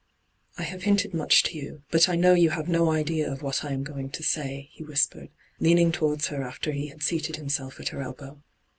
'I 0.57 0.63
have 0.63 0.81
hinted 0.81 1.13
much 1.13 1.43
to 1.43 1.55
you; 1.55 1.83
but 1.91 2.09
I 2.09 2.15
know 2.15 2.33
you 2.33 2.49
have 2.49 2.67
no 2.67 2.89
idea 2.89 3.31
of 3.31 3.43
what 3.43 3.63
I 3.63 3.71
am 3.71 3.83
going 3.83 4.09
to 4.09 4.23
say,' 4.23 4.67
he 4.71 4.83
whispered, 4.83 5.29
leaning 5.59 5.91
towards 5.91 6.29
her 6.29 6.41
after 6.41 6.71
he 6.71 6.87
had 6.87 7.03
seated 7.03 7.35
himself 7.35 7.79
at 7.79 7.89
her 7.89 8.01
elbow. 8.01 8.41